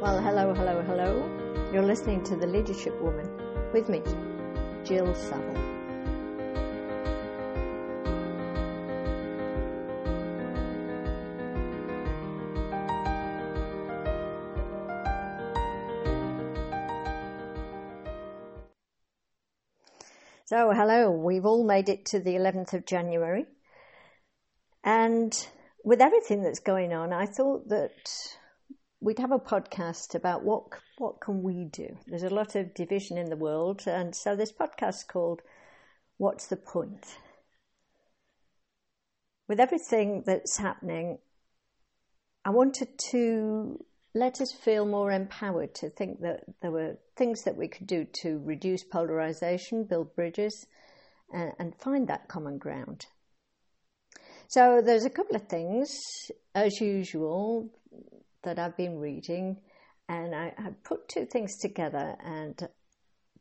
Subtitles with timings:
[0.00, 1.70] Well, hello, hello, hello.
[1.72, 3.28] You're listening to The Leadership Woman
[3.72, 4.00] with me,
[4.84, 5.56] Jill Saville.
[20.44, 23.46] So, hello, we've all made it to the 11th of January.
[24.84, 25.34] And
[25.82, 27.90] with everything that's going on, I thought that
[29.00, 30.64] we'd have a podcast about what
[30.98, 31.96] what can we do.
[32.06, 35.42] There's a lot of division in the world, and so this podcast called
[36.16, 37.06] "What's the Point."
[39.48, 41.18] With everything that's happening,
[42.44, 43.84] I wanted to
[44.14, 48.06] let us feel more empowered to think that there were things that we could do
[48.22, 50.66] to reduce polarization, build bridges,
[51.32, 53.06] and, and find that common ground.
[54.48, 55.94] So there's a couple of things,
[56.54, 57.70] as usual,
[58.42, 59.58] that I've been reading,
[60.08, 62.68] and I, I put two things together, and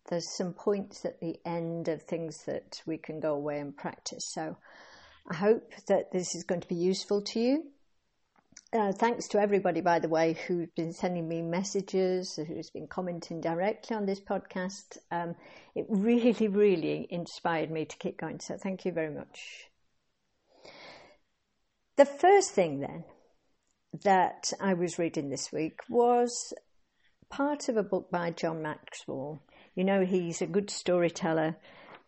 [0.09, 4.23] there's some points at the end of things that we can go away and practice.
[4.33, 4.57] So
[5.29, 7.63] I hope that this is going to be useful to you.
[8.73, 13.39] Uh, thanks to everybody, by the way, who's been sending me messages, who's been commenting
[13.39, 14.97] directly on this podcast.
[15.09, 15.35] Um,
[15.75, 18.39] it really, really inspired me to keep going.
[18.39, 19.69] So thank you very much.
[21.95, 23.05] The first thing then
[24.03, 26.53] that I was reading this week was
[27.29, 29.41] part of a book by John Maxwell.
[29.75, 31.55] You know, he's a good storyteller.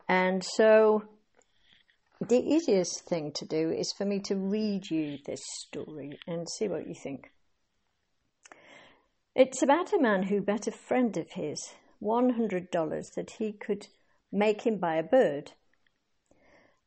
[0.07, 1.03] And so
[2.19, 6.67] the easiest thing to do is for me to read you this story and see
[6.67, 7.31] what you think.
[9.35, 13.87] It's about a man who bet a friend of his $100 that he could
[14.31, 15.51] make him buy a bird.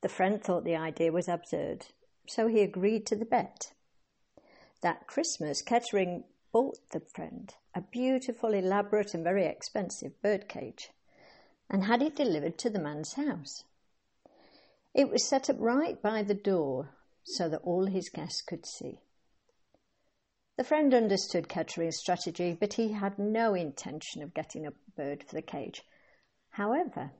[0.02, 1.86] The friend thought the idea was absurd,
[2.28, 3.72] so he agreed to the bet.
[4.82, 10.90] That Christmas, Kettering bought the friend a beautiful, elaborate, and very expensive birdcage
[11.70, 13.64] and had it delivered to the man's house.
[14.92, 16.90] It was set up right by the door
[17.24, 19.00] so that all his guests could see.
[20.58, 25.34] The friend understood Kettering's strategy, but he had no intention of getting a bird for
[25.34, 25.82] the cage.
[26.50, 27.12] However,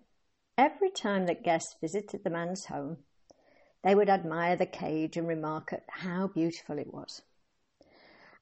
[0.59, 2.99] every time that guests visited the man's home,
[3.83, 7.23] they would admire the cage and remark at how beautiful it was.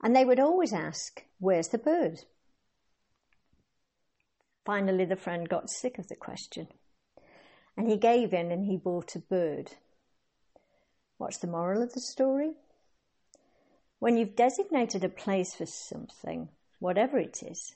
[0.02, 2.20] And they would always ask, Where's the bird?
[4.64, 6.68] Finally, the friend got sick of the question
[7.80, 9.72] and he gave in and he bought a bird.
[11.16, 12.52] What's the moral of the story?
[13.98, 17.74] When you've designated a place for something, whatever it is,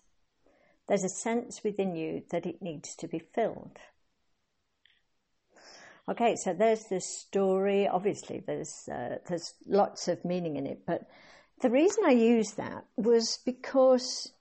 [0.89, 3.79] there's a sense within you that it needs to be filled.
[6.07, 7.89] Okay, so there's this story.
[7.89, 11.09] Obviously, there's uh, there's lots of meaning in it, but
[11.60, 14.32] the reason I used that was because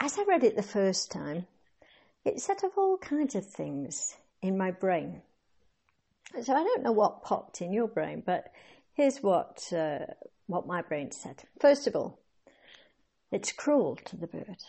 [0.00, 1.46] as I read it the first time,
[2.24, 5.22] it set off all kinds of things in my brain.
[6.42, 8.52] So I don't know what popped in your brain, but
[8.94, 10.00] here's what uh,
[10.46, 11.42] what my brain said.
[11.60, 12.20] First of all,
[13.32, 14.62] it's cruel to the bird.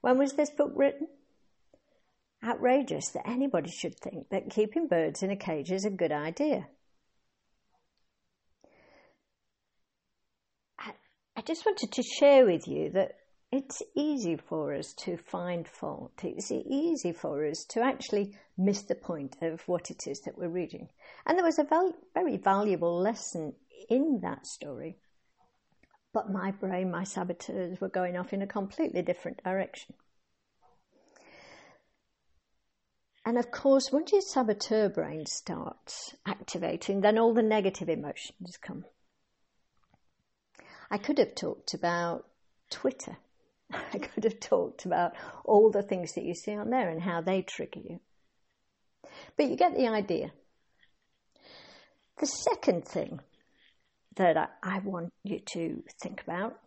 [0.00, 1.08] When was this book written?
[2.44, 6.66] Outrageous that anybody should think that keeping birds in a cage is a good idea.
[11.36, 13.12] I just wanted to share with you that
[13.50, 16.12] it's easy for us to find fault.
[16.22, 20.48] It's easy for us to actually miss the point of what it is that we're
[20.48, 20.88] reading.
[21.26, 23.54] And there was a val- very valuable lesson
[23.88, 24.96] in that story.
[26.12, 29.94] But my brain, my saboteurs were going off in a completely different direction.
[33.24, 38.84] And of course, once your saboteur brain starts activating, then all the negative emotions come.
[40.92, 42.26] I could have talked about
[42.70, 43.16] Twitter.
[43.72, 47.22] I could have talked about all the things that you see on there and how
[47.22, 47.98] they trigger you.
[49.38, 50.32] But you get the idea.
[52.18, 53.20] The second thing
[54.16, 56.60] that I, I want you to think about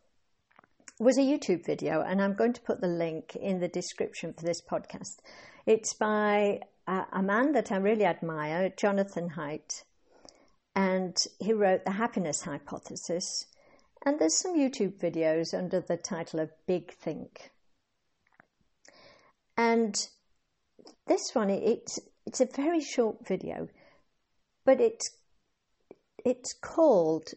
[0.99, 4.43] was a YouTube video, and I'm going to put the link in the description for
[4.43, 5.19] this podcast.
[5.67, 9.83] It's by a, a man that I really admire, Jonathan Haidt,
[10.75, 13.45] and he wrote The Happiness Hypothesis
[14.05, 17.51] and there's some YouTube videos under the title of Big Think.
[19.57, 19.95] And
[21.07, 23.67] this one, it's, it's a very short video,
[24.63, 25.09] but it's,
[26.23, 27.29] it's called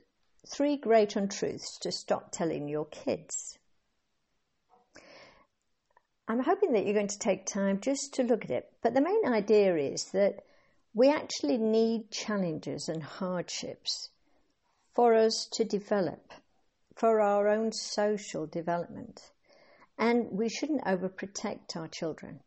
[0.47, 3.59] Three Great Untruths to Stop Telling Your Kids.
[6.29, 8.71] I'm hoping that you're going to take time just to look at it.
[8.83, 10.45] But the main idea is that
[10.93, 14.11] we actually need challenges and hardships
[14.95, 16.33] for us to develop
[16.99, 19.31] for our own social development.
[19.97, 22.41] And we shouldn't overprotect our children.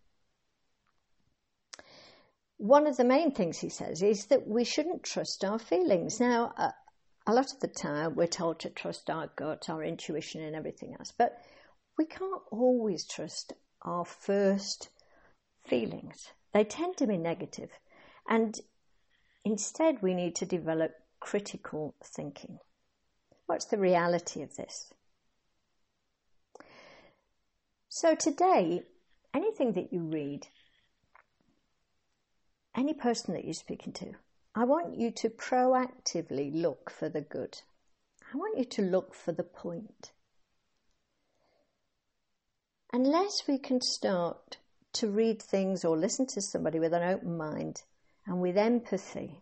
[2.58, 6.20] One of the main things he says is that we shouldn't trust our feelings.
[6.20, 6.72] Now, uh,
[7.26, 10.96] a lot of the time we're told to trust our gut, our intuition, and everything
[11.00, 11.38] else, but
[11.98, 13.54] we can't always trust
[13.84, 14.90] our first
[15.64, 16.28] feelings.
[16.54, 17.70] They tend to be negative,
[18.28, 18.60] and
[19.46, 22.60] instead we need to develop critical thinking.
[23.52, 24.94] What's the reality of this?
[27.90, 28.84] So, today,
[29.34, 30.48] anything that you read,
[32.74, 34.14] any person that you're speaking to,
[34.56, 37.60] I want you to proactively look for the good.
[38.34, 40.14] I want you to look for the point.
[42.94, 44.60] Unless we can start
[44.94, 47.82] to read things or listen to somebody with an open mind
[48.26, 49.42] and with empathy,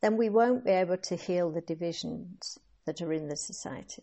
[0.00, 2.58] then we won't be able to heal the divisions
[2.90, 4.02] that are in the society.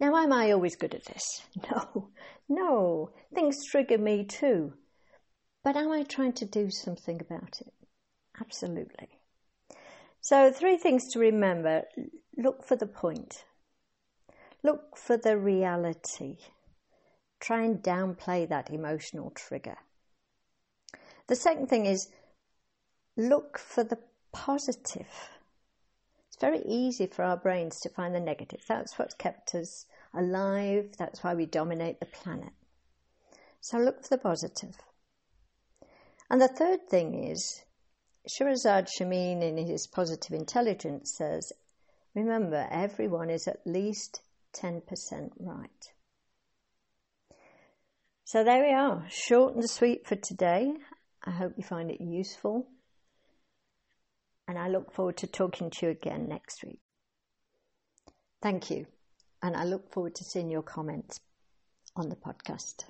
[0.00, 1.42] Now, am I always good at this?
[1.70, 2.08] No,
[2.48, 3.10] no.
[3.32, 4.72] Things trigger me too.
[5.62, 7.72] But am I trying to do something about it?
[8.40, 9.08] Absolutely.
[10.20, 11.84] So, three things to remember
[12.36, 13.44] look for the point,
[14.64, 16.38] look for the reality.
[17.38, 19.76] Try and downplay that emotional trigger.
[21.28, 22.08] The second thing is
[23.16, 23.98] look for the
[24.32, 25.37] positive.
[26.40, 28.60] Very easy for our brains to find the negative.
[28.68, 32.52] That's what's kept us alive, that's why we dominate the planet.
[33.60, 34.76] So look for the positive.
[36.30, 37.62] And the third thing is
[38.28, 41.52] Shirzad Chamine, in his Positive Intelligence, says,
[42.14, 44.20] Remember, everyone is at least
[44.54, 45.92] 10% right.
[48.24, 50.74] So there we are, short and sweet for today.
[51.24, 52.68] I hope you find it useful.
[54.48, 56.80] And I look forward to talking to you again next week.
[58.40, 58.86] Thank you.
[59.42, 61.20] And I look forward to seeing your comments
[61.94, 62.84] on the podcast.